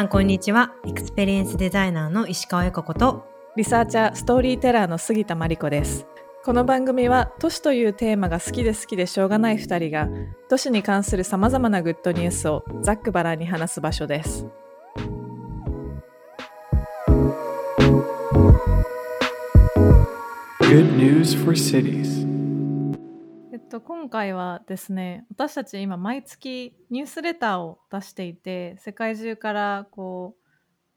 [0.00, 0.72] さんこんにちは。
[0.86, 3.26] エクスペリエンスデザイナーの石川由佳子と。
[3.54, 6.06] リサーチャーストーリーテラーの杉田真理子です。
[6.42, 10.08] この番組は都市というテーマが好きで好きでしょうがない2人が
[10.48, 14.46] 都市に関するさまざまなグッドニュースをざっくばらんに話す場所です。
[20.62, 22.19] Good news for cities.
[23.80, 30.34] えっと、今回はですね私たち今毎月ニュースレターを出していて世界中からこ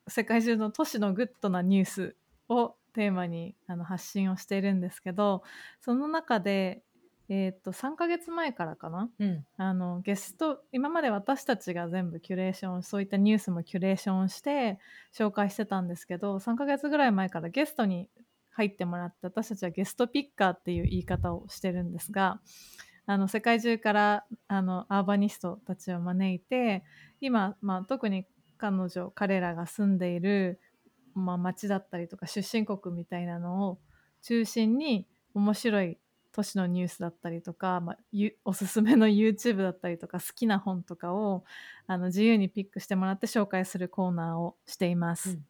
[0.08, 2.16] う世界中の都市のグッドなニュース
[2.50, 5.44] をテーマにあの発信をしているんですけど
[5.82, 6.84] その中で、
[7.30, 9.46] えーっと3ヶ月前からかなうん。
[9.58, 14.80] あのゲスト今まで私たちが全部キュレーションそういったニュースもキュレーションして
[15.16, 18.10] 紹介してたんですけど3ヶ月ぐらい前からゲストに
[18.54, 22.40] 入ってもらって私たちはゲストピッカーっていう言い方をしてるんですが
[23.06, 26.84] あの世界中からあのアーバニストたちを招いて
[27.20, 28.26] 今、まあ、特に
[28.58, 30.60] 彼女彼らが住んでいる、
[31.14, 33.80] まあ、町だったりとか出身国みたいなのを
[34.22, 35.98] 中心に面白い
[36.32, 37.98] 都市のニュースだったりとか、まあ、
[38.46, 41.44] おすすめの YouTube だったりとか好きな本とかを
[41.88, 45.32] あの自由にピックしてもらって紹介するコーナーをしています。
[45.32, 45.46] うん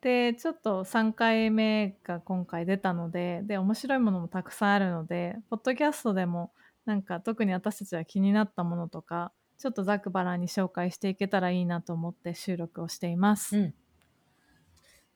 [0.00, 6.52] でちょっと3回目が今回出たのでで面白いものもたくさんあるのでポッドキャストでも
[6.84, 13.58] なんか特に私たちは気になったものとかちょっとざっくばらんに紹介していけたらいいなと思って収録をしています。
[13.58, 13.74] うん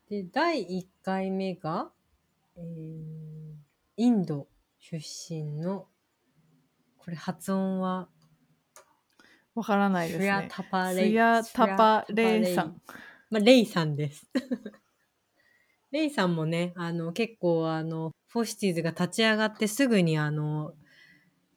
[0.09, 1.92] で第1回目が、
[2.56, 3.41] えー
[3.97, 5.87] インド出身の
[6.97, 8.09] これ発音は？
[9.55, 10.25] わからないですね。
[10.25, 10.62] スヤタ
[11.77, 12.81] パレイさん。
[13.31, 14.28] まあ、レイさんです。
[15.92, 20.75] レイさんもね、あの、結構、あの、 for Cities が立ち上がってすぐに、あの、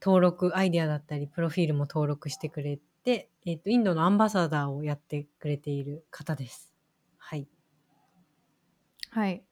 [0.02, 6.74] 登録、アイデアだったり、プロフィールも登録してくれて、えっ、と、インドのアンバサダーをやってくれている方です。
[7.18, 7.48] はい。
[9.10, 9.44] はい。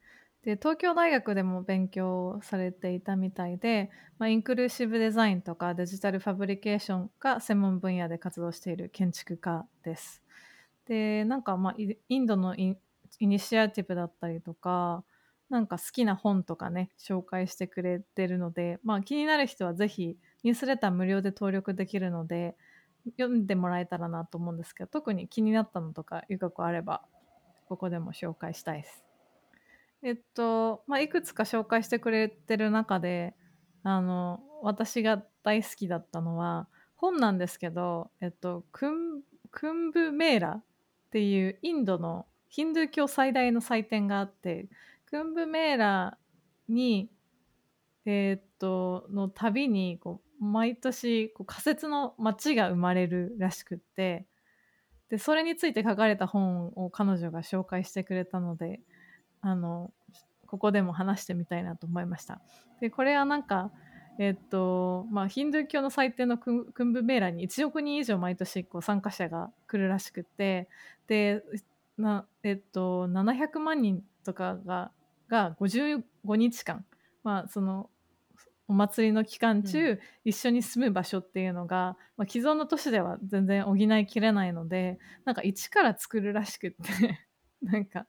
[0.44, 10.24] で東京大学でも勉強されていたみたいで、まあ、インクルーシブデザインとかデジタルファブリケーションが専門分野で活動している建築家です。
[10.92, 12.76] でなんかまあインドのイ
[13.22, 15.06] ニシアティブだったりとか
[15.50, 22.58] なんか好きな本とかね紹介してくれてるので、まあ、気になる人はぜひニュースレター無料で登録できるので
[23.18, 27.04] 読んでもらえたらなと思うんですけど特に気になったのとかゆかくあれば
[27.70, 29.06] ここでも紹介したいです。
[30.04, 33.36] えっと、まあ、いくつか紹介してくれてる中で、
[33.84, 40.64] あの、私が大好きだったのは、本なんですけど、えっと、クンクンブメーラ
[41.12, 44.70] っていうインドのヒンドゥー教最大の祭典があって、
[45.08, 46.18] クンブメーラ
[46.70, 47.10] に、
[48.06, 54.26] えっと、の旅にこう、毎年こう仮設の街が生まれるらしくって、
[55.10, 58.80] で、それについて書かれた本を彼女が紹介してくれたので、
[59.42, 59.92] あの
[60.48, 62.40] ここでも話してみたいなと思いました。
[62.80, 63.70] でこれはなんか
[64.18, 70.68] えっとまあヒンドゥー教の祭典のクンブメーラに1億人以上毎年こう参加者が来るらしくって
[71.08, 71.44] で
[71.98, 74.92] なえっと700万人とかが
[75.28, 76.04] が55
[76.36, 76.86] 日間
[77.24, 77.90] まあその
[78.72, 87.20] お祭りの期間中、一緒に住む場所っていうのが、まあ、既存の都市では全然補いきれないのでなんか一から作るらしくって
[87.62, 88.06] なんか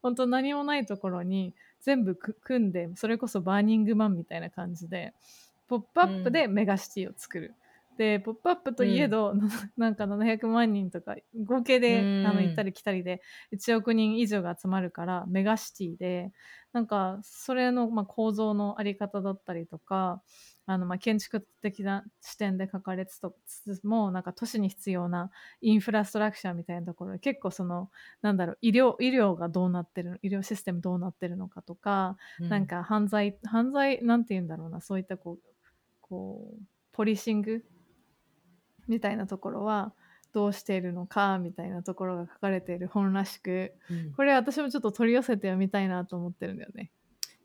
[0.00, 5.12] 本当何もないところに全部く組んでそれこそバーニングマンみたいな感じで
[5.68, 7.54] 「ポップアップでメガシティを作る。
[7.96, 9.32] で「ポップアップといえど、
[9.76, 12.26] なんか700万人とか合計で、うん。
[12.26, 13.22] あの行ったり来たりで
[13.52, 16.32] 1億人以上が集まるからメガシティで
[16.72, 20.22] なんかそれの、まあ、構造のあり方だったりとか
[20.66, 27.90] あの、まあ、建築的な視点で書かれつつもなんか都市に必要なインフラストラクチャーみたいなところで結構その
[28.20, 35.55] なんだろう医療医療がどうなってる医療システムどうなってるのかとか、なん、か犯罪犯罪なんて言うんだろうなそういったこう
[36.08, 36.62] こう
[36.92, 37.64] ポリシング？
[38.88, 39.92] みたいなところは
[40.32, 41.38] どうしているのか？
[41.38, 46.90] みたいなところが書かれている本らしくうんこれ私もちょっと取り寄せて読みたいなと思ってるんだよね。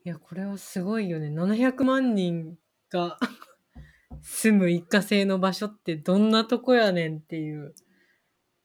[0.04, 1.28] いや、これはすごいよね。
[1.28, 2.58] 700万人
[2.90, 3.18] が
[4.20, 7.74] 住む一過性の場所ってどんなとこやねんっていう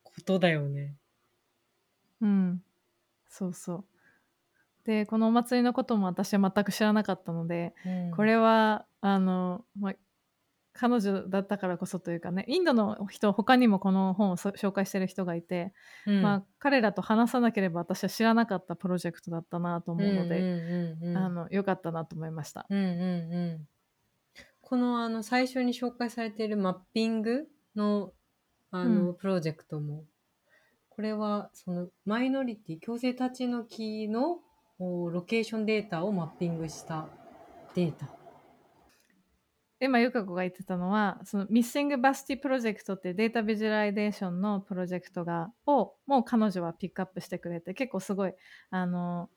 [0.02, 0.96] ことだよね。
[2.20, 2.64] うん、
[3.28, 3.84] そうそう。
[4.88, 7.74] でこのお祭りのことも私は全く知らなかったので、
[8.16, 9.92] これはあの、まあ、
[10.72, 15.74] 彼女だったからこそというかねインドの人他にもこの本をそ紹介してる人がいて、
[16.06, 22.64] うん、まあ、彼らと話さなければ私は知らなかったプロジェクトだったなと思うので、うんうんうんうんあのよかったなと思いました。
[22.70, 23.68] うんうんうん。
[24.62, 27.46] このあの最初に紹介されているマッピング
[27.76, 28.12] の
[28.70, 30.04] あの、うんプロジェクトも、
[30.88, 34.38] これはそのマイノリティ強制立ち退きの
[34.80, 37.08] おロケーションデータをマッピングした
[37.74, 38.08] データ。
[39.80, 48.34] 今、由佳子が言ってたのは、その Missing Basti Project ってデータビジュアライゼーションのプロジェクトが、を、もう彼女はピックアップしてくれて、結構すごい、
[48.70, 49.30] あの、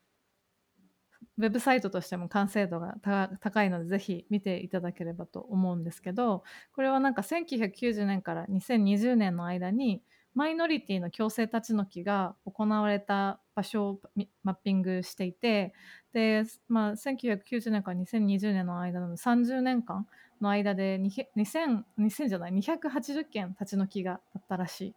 [1.38, 2.96] ウェブサイトとしても完成度が
[3.40, 6.44] 高いので、ぜひ見ていただければと思うんですけど、
[6.74, 10.04] これはなんか1990年から2020年の間に、
[10.34, 14.02] マイノリティの強制立ち退きが行われた場所を
[14.44, 15.74] マッピングしていて、
[16.14, 20.08] で、まあ、1990年から2020年の間の30年間
[20.40, 24.96] の間で2000じゃない280件立ち退きがあったらしい。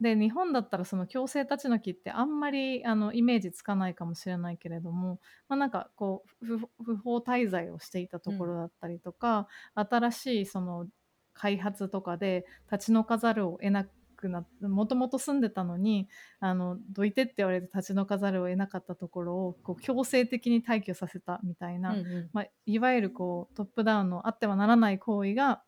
[0.00, 10.86] で、日本だったらその強制立ち退きってあんまりあのイメージつかないかもしれないけれども、まあ、なんかこう不法滞在をしていたところだったりとか、新しいその
[11.32, 13.90] 開発とかで立ち退かざるを得なく
[14.24, 16.08] くなってもともと住んでたのに
[16.40, 25.62] あのどいてって言われて立ち退かざるを得なかったところをこう強制的に退去させたみたいな、うんうんまあ、いわゆるこうトップダウンのあってはならない行為が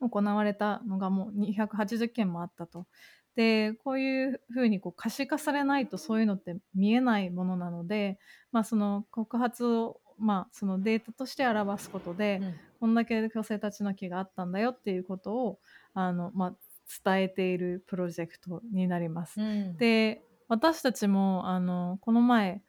[0.00, 2.86] 行われたのがもう280件もあったと。
[3.36, 8.20] でこういうふうにこう可視化されないとそういうのって見えないものなので、
[8.52, 12.54] まあ、その告発を、まあ、そのデータとして表すことで、うん
[12.84, 15.58] こんだけ強制立ち退きがあったんだよっていうことを
[15.94, 16.54] あの、まあ、
[17.04, 19.40] 伝えているプロジェクトになります。
[19.40, 19.76] うん。
[19.76, 22.62] で私たちもあのこの前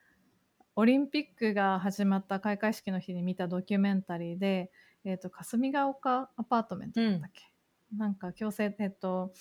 [0.76, 4.72] オリンピックが始まった開会式の日に見たドキュメンタリーで、
[5.04, 7.52] えー、と霞ヶ丘アパートメントだったっけ、
[7.98, 9.34] なんか強制えっと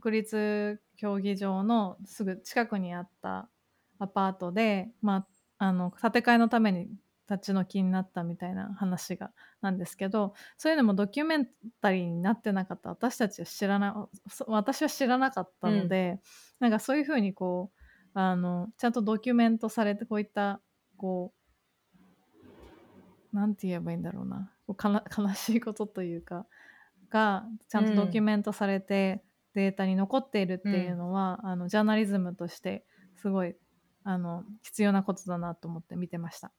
[0.00, 3.48] 国立競技場のすぐ近くにあった
[3.98, 5.26] アパートで、ま
[5.58, 6.88] あ、あの建て替えのために
[7.30, 9.30] 立ち退きになったみたいな話が
[9.60, 11.48] なんですけどそういうのもドキュメン
[11.80, 16.20] タリーになってなかった私たちは知らなそ私は知らなかったので、
[16.58, 17.70] なんかそういうふうにこ
[18.14, 20.60] うあのちゃんとドキュメントされてこういった
[20.96, 21.32] こ
[23.32, 24.50] うなんて言えばいいんだろうな。
[24.66, 26.46] こうかな 悲しいことというか
[27.10, 29.22] がちゃんとドキュメントされて、
[29.54, 32.84] データに残っているっていうのは、あのジャーナリズムとして
[33.16, 33.56] すごい
[34.04, 36.52] あの必要なことだなと思って見てました。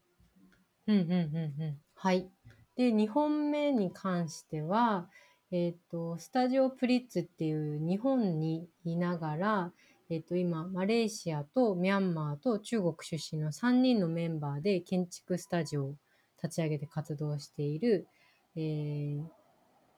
[0.91, 1.15] うんうんう
[1.57, 1.77] んうん。
[1.95, 2.29] はい。
[2.75, 5.09] で、2本目に関しては、
[5.51, 9.71] えっ、と、スタジオプリッツっていう日本にいながら、
[10.09, 15.95] えっ、と、今、マレーシアとミャンマーと中国出身の3人のメンバーで建築スタジオを
[16.43, 18.07] 立ち上げて活動している、
[18.55, 19.23] えー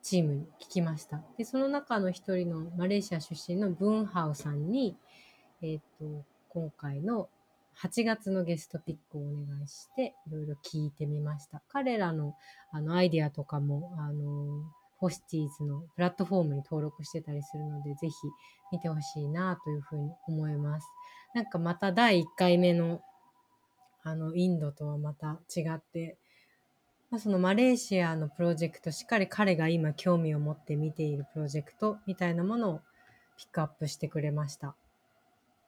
[0.03, 1.21] チームに聞きました。
[1.37, 4.97] で、その中の一人のマレーシア出身のブンハウさんに、
[5.61, 7.29] えっ、と、今回の
[7.81, 11.61] 8月のゲストピックをお願いして、いろいろ聞いてみました。
[11.69, 12.35] 彼らの
[12.71, 14.63] あのアイディアとかも、あの、
[14.97, 18.13] ホスティーズのプラットフォームに登録してたりするので、ぜひ
[18.71, 20.87] 見てほしいなというふうに思います。
[21.33, 23.01] なんかまた第1回目の
[24.03, 26.17] あの、インドとはまた違って、
[27.09, 32.81] まあ、そのマレーシアのプロジェクト、しっかり彼が今興味を持って見ているプロジェクトみたいなものを
[33.37, 34.75] ピックアップしてくれました。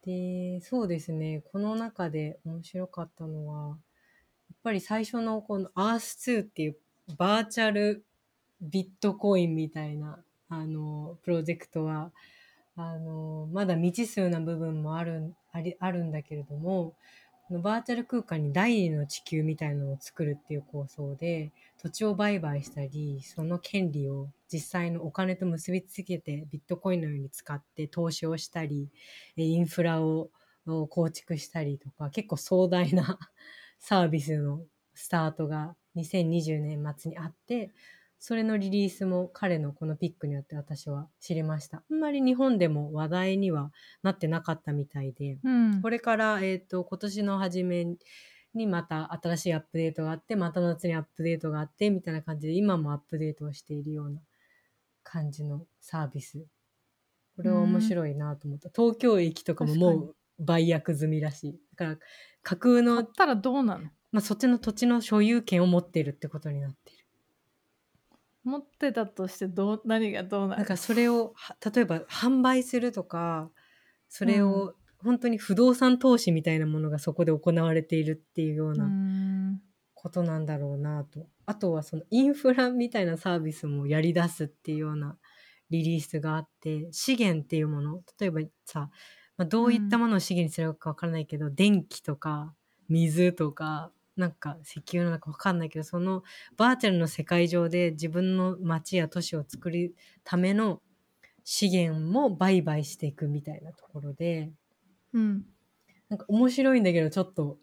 [0.05, 3.75] で、そうですね、この中で面白かったのは、や
[4.55, 6.77] っぱり最初のこの Earth2 っていう
[7.17, 8.05] バーチャル
[8.61, 12.13] ビットコインみたいな、あの、プロジェクトは、
[12.75, 16.95] あの、まだ未知数な部分もある、あり、あるんだけれども、
[17.49, 28.89] バーチャル空間に第二の地球みたいなのを作るっていう構想で、土地を売買したり、その権利を実際のお金と結びつけてビットコインのように使って投資をしたり、
[29.35, 30.29] インフラを
[30.67, 33.19] を構築したりとか、結構壮大な
[33.79, 37.71] サービスのスタートが2020年末にあって、
[38.19, 41.83] それのリリースも彼のこのピックによって私は知りました。
[41.89, 47.85] あんまり日本でも話題にはなってなかったみたいで、うんこれから、えっ、と、今年の初め
[48.55, 54.21] にまた新しいアップデートがあって、また夏にアップデートがあって、みたいな感じで、今もアップデートをしているような
[55.03, 56.45] 感じのサービス。
[57.35, 58.69] これは面白いなと思った。
[58.73, 61.59] 東京駅とかももう売約済みらしい。
[61.75, 61.97] だから、
[62.43, 63.89] 架空買のっ、たらどうなの？
[64.11, 66.93] まあ、そっちの土地の所有権を持っているってことになって。
[68.45, 70.61] 持ってたとしてどう何がどうなる？
[70.61, 73.49] だからそれをは例えば販売するとか
[74.07, 78.87] それを本当に不動産投資みたいなものがそこで行われているっていうよううなー
[79.93, 85.17] ことなんだろうなと、あとはそのインフラみたいなサービスもやり出すっていうような
[85.71, 88.01] リリースがあって資源っていうもの。
[88.19, 88.91] 例えばさ、
[89.37, 92.53] まあ、どういったものを資源にするかわからないけど、電気とか
[92.87, 96.23] 水とかなんか石油なのかわかんないけどその
[96.55, 100.81] バーチャルの世界上で自分の街や都市を作るための
[101.45, 104.51] 資源も売買していくみたいなところで、
[105.13, 105.45] うん。
[106.09, 107.57] なんか面白いんだけど、ちょっと、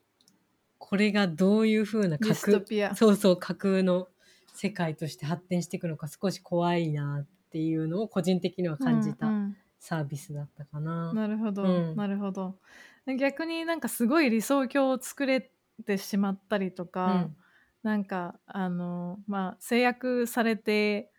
[0.79, 2.95] これがどういう風なディストピア。
[2.95, 4.09] そうそう、架空の
[4.55, 11.13] 世界として発展していくのか少し怖いなっていうのを個人的には感じたうんうんサービスだったかな。
[11.13, 12.57] なるほど、うんなるほど。
[13.19, 15.51] 逆になんかすごい理想郷を作れ
[15.87, 17.37] てしまったりとうか、ん。
[17.83, 21.11] なんかあのまあ制約されて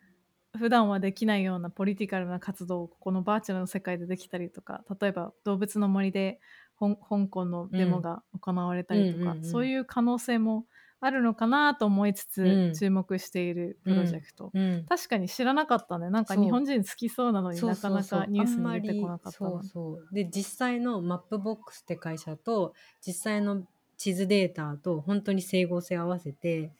[0.57, 6.39] 普段はできないようなポリティカルな活動をこのバーチャルの世界でできたりとか例えば動物の森で
[6.79, 9.37] 香港のデモが行われたりとか、うんうんうん。
[9.37, 10.65] うんそういう可能性も
[10.99, 12.73] あるのかなと思いつつ、うん。
[12.73, 14.85] 注目しているプロジェクト、うん。
[14.87, 16.09] 確かに知らなかったね。
[16.09, 20.15] なんか日本人好きそうなのになかなかニュースに出てこなかったそうそう。
[20.15, 22.73] で実際のマップボックスって会社と
[23.05, 23.63] 実際の
[24.03, 26.73] 地図データと本当に整合性合わせて、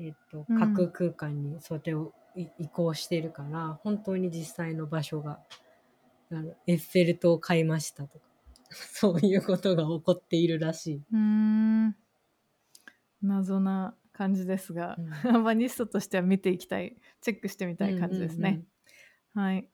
[0.00, 0.58] えっとうん。
[0.58, 5.38] 架空空間にそれをい移行してるから本当に実際の場所が
[6.32, 8.24] あのエッフェル塔を買いましたとか
[8.74, 10.96] そういうことが起こっているらしい。
[10.96, 11.96] うーん。
[13.22, 15.12] 謎な感じですが、うん。
[15.12, 18.64] アーバニストとしては見ていきたいチェックしてみたい感じですね。
[19.32, 19.68] はい、うんうん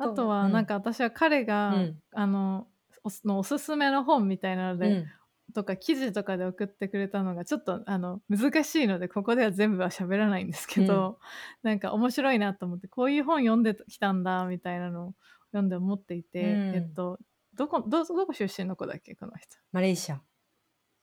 [0.00, 2.02] あとはなんか私は彼が、うん。
[2.12, 2.68] あの
[3.04, 5.06] おすのおすすめの本みたいなので、うんうん
[5.54, 11.18] とか記事とかで送ってくれたのがちょっとあの難しいのでここでは全部は喋らないんですけど、
[11.62, 15.14] なんか面白いなと思ってこういう本読んできたんだみたいなのを
[15.52, 16.74] 読んで思っていて、うん。
[16.74, 17.18] えっと
[17.54, 19.56] どこどどこ出身の子だっけこの人。
[19.72, 20.20] マレーシア。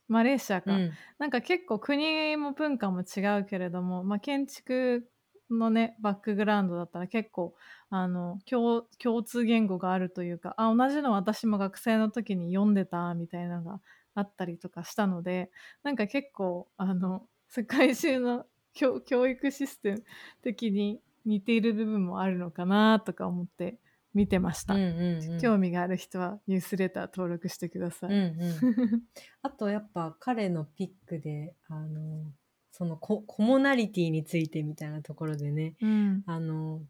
[0.08, 0.92] マレーシアか、うん。
[1.18, 5.10] なんか結構国も文化も違うけれども、まあ、建築
[5.50, 7.56] のねバックグラウンドだったら結構
[7.90, 13.80] あの共共通言語があるというかあ同じの私も学生の時に読んでたみたいなのが
[14.16, 15.52] あったりとかしたので
[15.84, 20.04] なんか結構あの 世界中の教教育システム
[20.42, 23.78] 的に似ている部分もあるのかなとか思って
[24.14, 25.40] 見てました、うんうんうん。
[25.40, 29.04] 興味がある人はニュースレター登録してください、うんうん。
[29.44, 32.32] あとやっぱ彼のピックであの
[32.72, 36.24] そのココモナリティについてみたいなところでねうん。
[36.26, 36.82] あの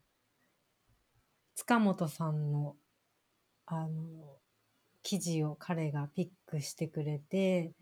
[1.55, 2.75] 塚本さんの
[3.65, 4.35] あの
[5.06, 7.74] 記事を彼がピックしてくれて、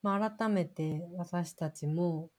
[0.00, 2.30] まあ、改めて私たちも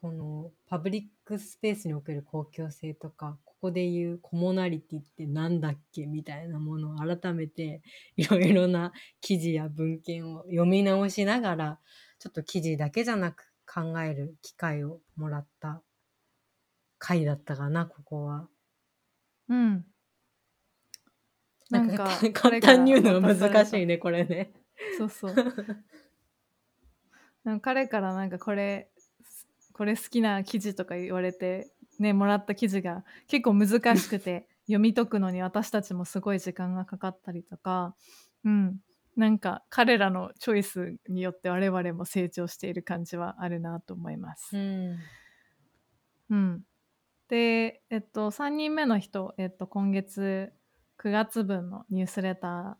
[0.00, 7.82] このパブリックスペースにおける公共性とかここでいうコモナリティってなんだっけみたいなものを改めて
[8.16, 11.78] いろいろな記事や文献を読み直しながら
[12.20, 15.82] ちょっと記事だけじゃなく考える機会をもらった
[16.98, 18.46] 回だったかなここは。
[19.48, 19.84] うん
[21.70, 24.52] ななんんかか 簡単に言うのが難しいねこれね。
[24.96, 25.34] そうそう。
[27.44, 28.90] なんか彼からなんかこれ
[29.72, 37.94] これ好きな記事とか言われてねもらった記事が結構難しくて 読み解くのに私たちもすごい時間がかかったりとか、
[38.44, 38.80] うん、
[39.16, 44.56] なんか彼らのチョイスによって我々も成長している感じはあるなと思います。
[44.56, 44.98] うん
[46.30, 46.62] うん、
[47.28, 50.52] で、えっと、3人目の人、えっと、今月
[50.98, 52.74] 9月分のニュースレター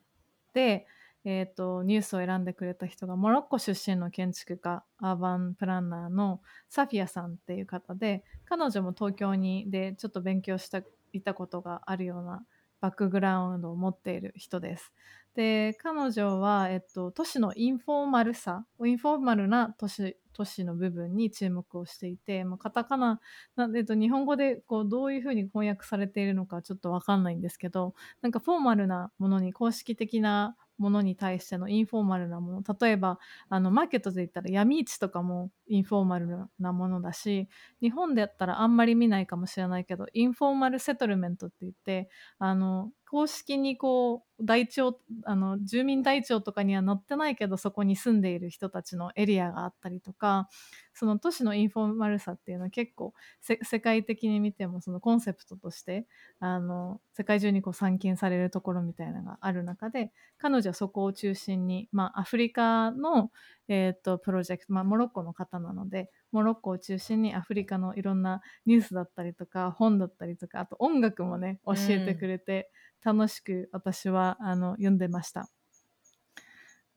[0.54, 0.86] で、
[1.24, 10.82] えっと、ニュースを選んでくれた人がモロッコ出身の建築家アーバンプランナーのサフィアさんっていう方で彼女も東京にでちょっと勉強した
[11.12, 12.44] いたことがあるような
[12.80, 14.92] バックグラウンドを持っている人です。
[15.34, 23.20] で彼女は、えっと、都市のインフォーマルさインフォーマルな都市都市の部分に注目をしていて、まあ、カタカナ
[23.56, 33.18] なんで、えっと、日本語でこうどういうふうに翻訳されているのかちょっと分かんないんですけどなんかフォーマルなものに公式的なものに対してのインフォーマルなもの例えば
[33.48, 36.28] あのマーケットで言ったら闇市とかもインフォーマル
[36.60, 37.48] なものだし
[37.82, 50.48] 日本でやったらあんまり見ないかもしれないけどインフォーマルセトルメントって言ってあの公式にこう台帳あの住民台帳とかには載ってないけどそこに住んでいる人たちのエリアがあったりとか
[50.92, 56.06] その都市のインフォーマルさっていうのは結構世界的に見てもそのコンセプトとして
[56.38, 63.30] あの世界中にこう散見されるところみたいなのがある中で彼女はそこを中心に、まあ、アフリカの、
[63.68, 72.70] えー、とプロジェクト、まあ、モロッコの方なのでモロッコを中心にアフリカのいろんなニュースだったりとか本だったりとかあと音楽もね教えてくれて、
[73.04, 75.48] 楽しく私はあの読んでました。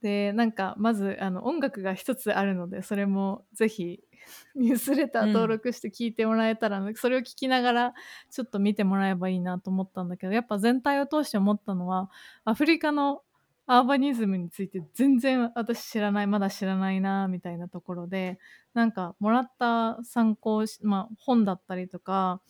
[0.01, 3.99] でなんかまずあの音楽が一つあるのでそれもぜひ
[4.55, 7.93] ニュースレター登録して聞いてもらえたら、それを聞きながら
[8.29, 12.09] ちょっと見てもらえばいいなと思ったんだけどやっぱ全体を通して思ったのは
[12.45, 13.23] アフリカの
[13.67, 18.39] アーバニズムについて全然私知らないまだ知らないなみたいなところで
[18.73, 22.41] なんかもらった参考、まあ、本だったりとか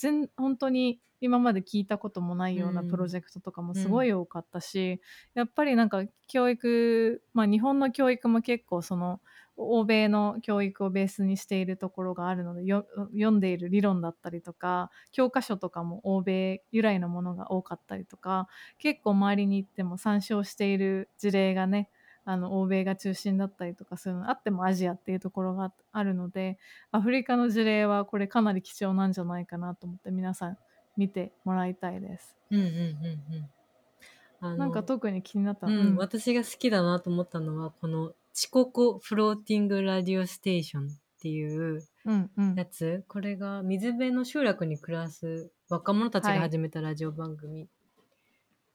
[0.00, 2.88] 全本当に今まで聞いたこともないようなうん。
[2.88, 5.02] プロジェクトとかもすごい多かったし、
[5.34, 9.20] やっぱりなんか教育、まあ、日本の教育も結構その
[9.58, 21.90] 欧米の教育をベースにしているところがあるのでよ読んでいる理論だったりとか教科書とかも欧米由来のものが多かったりとか結構周りに行っても参照している事例がね
[22.30, 26.58] あの欧米が中心だったりとかするのあってもアジアっていうところがあるので
[26.92, 30.58] アフリカの事例はこれかなり貴重なんじゃないかなと思って皆さん
[30.96, 32.36] 見てもらいたいです。
[32.50, 34.58] うんうんうんうん。
[34.58, 40.88] なんか特に気になった、うん、私が好きだなと思ったのはこの「チココフローティングラディオステーション」っ
[41.20, 42.54] ていううんうん。
[42.54, 43.04] やつ。
[43.08, 47.68] これが水辺の集落に暮らす若者たちが始めたラジオ番組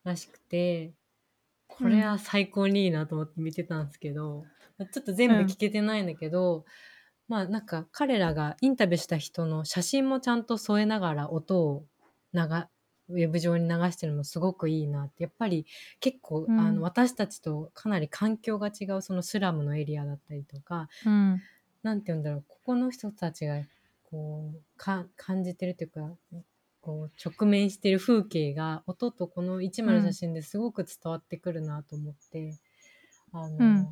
[0.03, 0.93] らしくて、
[1.67, 4.45] これは最高にいいなと思って見てたんですけど、
[4.91, 6.65] ちょっと全部聞けてないんだけど、
[7.27, 11.85] まあなんか彼らがインタビューした人の写真もちゃんと添えながら音を
[12.33, 12.41] 流
[13.09, 15.65] ウェブ上に流してるのもすごくいいなってやっぱり
[15.99, 16.59] 結構、うん。
[16.59, 21.41] あの私たちとかなり環境が違うそのスラムのエリアだったりとかうん。
[21.83, 23.61] なんて言うんだろうここの人たちが
[24.03, 26.15] こうか感じてるというか
[26.85, 32.59] こう直面してる風景が音とこの一枚の写真ですごく伝わってくるなと思って、
[33.33, 33.87] あの、うん。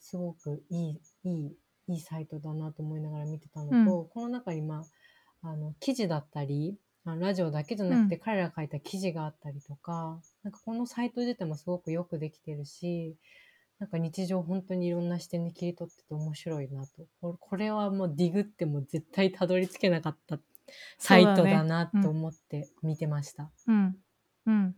[0.00, 1.56] すごくいいいい
[1.88, 4.08] いいサイトだなと思いながら見てたのと、うん。
[4.08, 4.86] この中にま
[5.42, 8.20] ああの記事だったりラジオだけじゃなくて、うん。
[8.22, 13.16] 彼らが書いた記事があったりとかなんかこのサイト自体もすごくよくできてるし
[13.78, 17.06] なんか日常本当にいろんな視点で切り取ってて面白いなと。
[17.20, 20.38] これこれはもうディグっても絶対たどり着けなかった
[20.98, 23.50] サイトだなと思って見てました。
[23.66, 23.96] うん。
[24.46, 24.74] うん。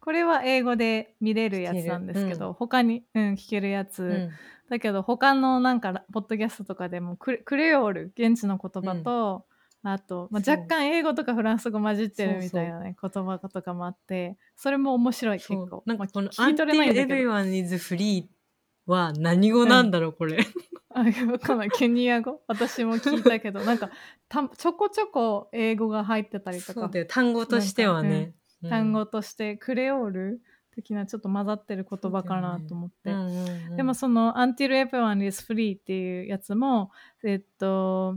[0.00, 4.30] これは英語で見れるやつなんですけど、他に、うん、聞けるやつ、うん。
[4.70, 9.46] だけど他のなんかラポッドキャストとかでもクレクレオール現地の言葉と、
[9.82, 15.82] あと、まあ、若干英語とかフランス語混じってるみたいなね言葉とかもあってそれも面白い結構。
[15.84, 17.30] なんかこの「まあ聞き取れないんだ Until けど。
[17.30, 18.24] Everyone is Free」
[18.86, 20.38] は何語なんだろう、これ。
[20.94, 21.70] あ わかんない。
[21.70, 22.40] ケニア語？
[22.46, 23.60] 私も聞いたけど。
[23.66, 23.90] なんか
[24.28, 26.72] たちょこちょこ英語が入ってたりとか。
[26.72, 27.06] そうだよ。
[27.08, 28.32] 単語としてはね。
[28.62, 28.70] うん。
[28.70, 30.40] 単語としてクレオール
[30.74, 33.76] 的なちょっと混ざってる言葉かなと思って、うんうんうん。
[33.76, 36.90] でもその「Until Everyone is Free」っていうやつも
[37.24, 38.16] えっと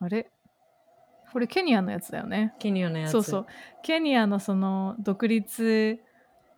[0.00, 0.30] あれ？
[1.30, 2.54] これケニアのやつだよね。
[2.58, 3.12] ケニアのやつ。
[3.12, 3.46] そうそう。
[3.82, 6.00] ケニアのその独立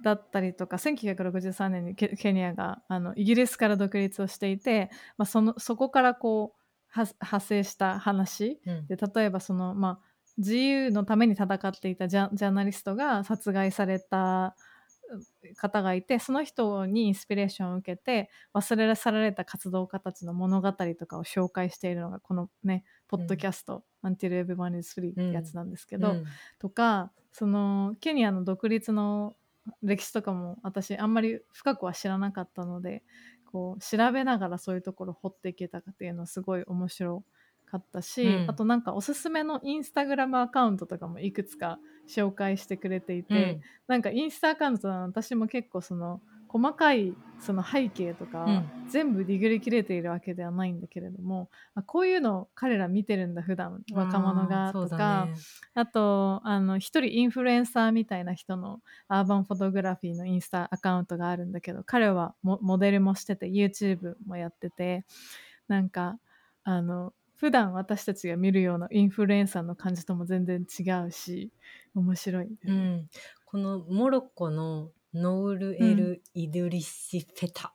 [0.02, 6.60] だったりとか1963年にケケニアがあのイギリスから独立をしていて、まあ、そのそこからこう
[6.90, 8.60] は派生した話。
[8.66, 8.86] うん。
[8.86, 10.06] で例えばその、まあ、
[10.38, 14.56] 自由のために戦っていたジャジャーナリストが殺害された
[15.10, 26.24] う方がいてその人にインスピレーションを受けて忘れ去られた活動家たちの物語とかを紹介しているのがこのねポッドキャスト「Until Everyone is Free」ってやつなんですけど、うん。
[26.58, 29.34] とかそのケニアの独立の
[29.82, 33.02] 歴史とかも私あんまり深くは知らなかったので
[33.50, 37.24] こう調べながらそういうところ掘っていけたかっていうのはすごい面白
[37.70, 38.50] かったし、うん。
[38.50, 41.78] あとなんかおすすめのインスタグラムアカウントとかもいくつか
[42.08, 43.60] 紹介してくれていて、うん。
[43.86, 46.20] なんかインスタアカウントは私も結構その
[46.52, 48.70] 細かいその背景とか、うん。
[48.90, 55.26] 全部ディグりきれているわけではないんだけれどもあこういうの彼ら見てるんだ普段若者がとか。
[55.26, 55.34] ね
[55.74, 65.04] あとあの一人インフルエンサーみたいな人のアーバンフォトグラフィーのインスタアカウントがあるんだけど彼はモモデルもしてて YouTube もやってて
[65.68, 66.18] なんか
[66.64, 71.50] あの普段私たちが見るようなインフルエンサーの感じとも全然違うし
[71.94, 72.48] 面白い。
[72.48, 73.08] ね、うん、
[73.46, 77.72] このモロッコのノール・エル・イドリシフェタっ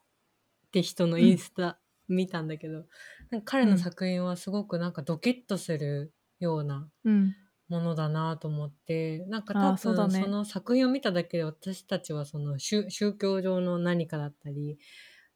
[0.72, 2.86] て人のインスタ見たんだけど、
[3.32, 7.36] なんか彼の作品はすごくなんかドキッとするようなうん。
[7.68, 14.78] ものだなと思ってなんかあー多分その作品を見ただけで私たちはその宗宗教上の何かだったり、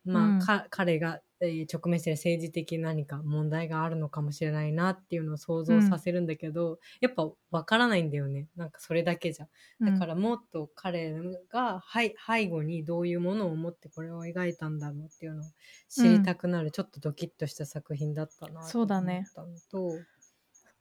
[0.06, 9.48] まあうんか彼が、えー直面している政治的何か問題があるのかもしれないなっていうのを想像させるんだけど、やっぱわからないんだよねなんかそれだけじゃ。
[9.82, 11.14] だからもっと彼
[11.50, 15.46] が背背後にどういうものを持ってこれを描いたんだろうっていうのを
[15.88, 20.06] 知りたくなる、ちょっとドキッとした作品だったなそうだねと思ったのと。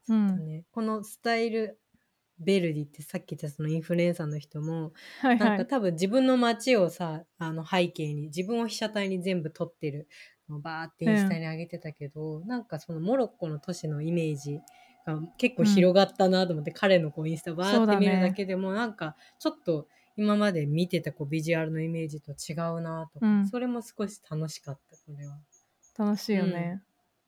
[0.08, 1.78] うんね、このスタイル
[2.40, 5.48] ベルディってさっき言ったそのインフルエンサーの人も、はいはい。
[5.50, 10.08] なんか多分自分の街をさあの背景に自分を被写体に全部撮ってる
[10.48, 14.60] のをバーってインスタに上げてたけど、なんかそのモロッコの都市のイメージ
[15.06, 23.48] が結構広がったなと思って、彼のこうインスタバーって見るだけでもなんかちょっと今まで見てたこうビジュアルのイメージと違うなとか、うん。
[23.48, 25.38] それも少し楽しかったこれは。
[25.98, 26.80] 楽しいよね、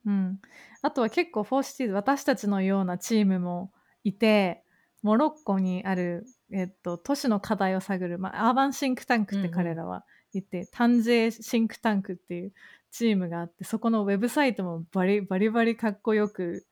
[0.05, 0.39] うん。
[0.81, 3.71] あとは結構 for Cities 私たちのようなチームも
[4.03, 4.63] いて
[5.01, 12.53] モロッコにある、えっと、都市の課題を探る、まあ、 urban think tank って彼らは言って、タンジェシンクタンクっていう
[12.91, 16.65] チームがあってそこのウェブサイトもバリバリバリかっこよく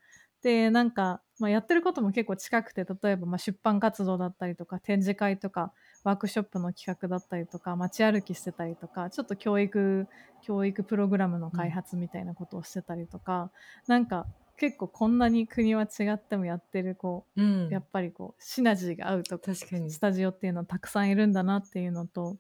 [0.44, 10.08] でなんか、まあ、やってることも結構近くて例えばまあ出版活動だったりとか展示会とかワークショップの企画だったりとか街歩きしてたりとかちょっと教育
[10.42, 13.52] 教育プログラムの開発みたいなことをしてたりとか、
[13.88, 14.26] なんか
[14.60, 17.70] 結構こんなに国は違ってもやってるこううん。
[17.70, 22.38] やっぱりこうシナジーが合うと確かにスタジオっていうのはたくさんいるんだなっていうのと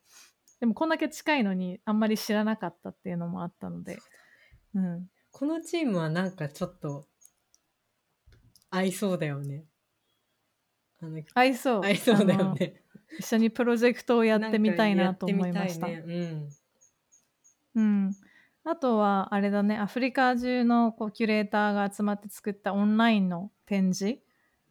[0.60, 4.00] でもこんだけ近いのにあんまり知らなかったっていうのもあったので、
[4.76, 7.06] うん、このチームはなんかちょっと
[8.70, 9.64] 合いそうだよね。
[11.02, 12.84] あの合いそう合いそうだよね。
[13.18, 15.88] 一緒にプロジェクトをやってみたいなと思いました。
[15.88, 16.50] なんかやってみたいね
[17.76, 18.12] うん、
[18.66, 24.20] あとはあれだねアフリカ中のこうキュレーターが集まって作ったオンラインの展示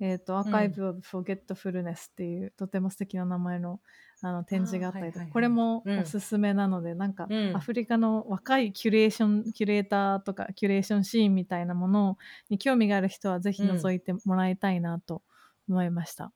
[0.01, 3.81] えー、とアーカイブ・オブ・フォゲットフルネスっていう、とても素敵な名前の
[4.21, 5.33] あの展示があったりとか、はいはいはい。
[5.33, 6.01] これもうん。
[6.01, 7.57] おすすめなので、なんか、うん。
[7.57, 15.23] アフリカの若いキュレーションキュレーターとかキュレーションシーンみたいなものに興味がある人はぜひ覗いてもらいたいなと
[15.69, 16.33] 思いました。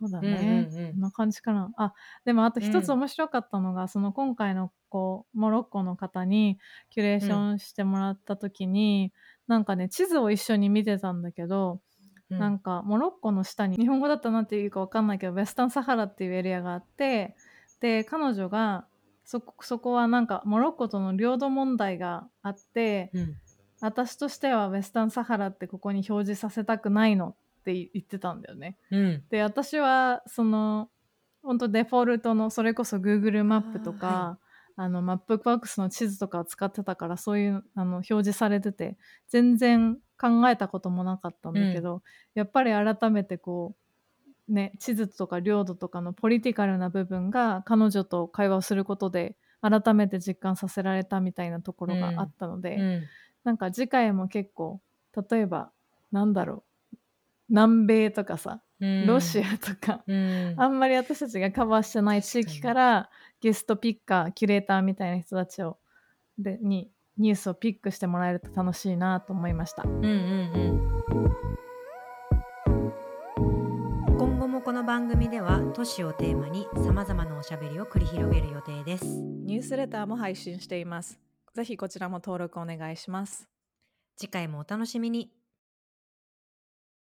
[0.00, 0.92] そうだね、うんうんうん。
[0.92, 1.70] こんな感じかな。
[1.76, 1.92] あ
[2.24, 2.98] でもあと一つうん。
[3.00, 6.58] 面白かったのが、その今回のこうモロッコの方に
[6.88, 9.12] キュレーションしてもらった時に、
[9.46, 11.80] なんかね地図を一緒に見てたんだけど、
[12.30, 12.38] うん。
[12.38, 17.36] なんかモロッコの下に日本語だったらなんていうかわかんないけどウェスタンサハラっていうエリアがあって
[17.80, 18.86] で彼女が
[19.24, 23.36] そこそこはなんかモロッコとの領土問題があってうん。
[23.82, 28.76] 私としては Western Sahara ってここに表示させたくないのって言ってたんだよね。
[28.90, 29.24] うん。
[29.30, 30.88] で私はその
[31.42, 34.38] 本当デフォルトのそれこそ Google マップとか
[34.76, 38.96] あ、のマップボックスの地図とかを使ってたからそういうあの表示されてて
[39.28, 42.02] 全然考えたこともなかったんだけど、
[42.34, 43.74] やっぱり改めてこ
[44.48, 53.02] うね地図とか領土とかの political な部分が彼女と会話をすることで改めて実感させられたみたいなところがあったので、うん。
[53.44, 54.80] なんか次回も結構
[55.30, 55.70] 例えば
[56.12, 56.69] なんだろう
[57.50, 63.10] 南米とかさうんロシアとか、うんあんまり私たちがカバーしてない地域から
[63.40, 65.76] ゲストピッカーキュレーターみたいな人たちを
[66.38, 69.82] でにニュースをピックしてもらえると楽しいなと思いました。
[69.82, 70.90] うんうんうん
[74.18, 81.18] 今後もこの番組では都市をテーマにさまざまなおしゃべりを繰り広げる予定ですニュースレターも配信しています。
[81.54, 83.48] ぜひこちらも登録お願いします。
[84.16, 85.30] 次回もお楽しみに